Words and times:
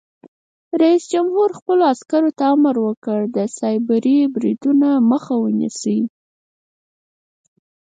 رئیس 0.81 1.03
جمهور 1.13 1.49
خپلو 1.59 1.83
عسکرو 1.93 2.31
ته 2.37 2.43
امر 2.55 2.75
وکړ؛ 2.85 3.19
د 3.35 3.37
سایبري 3.57 4.17
بریدونو 4.33 4.89
مخه 5.11 5.33
ونیسئ! 5.43 5.99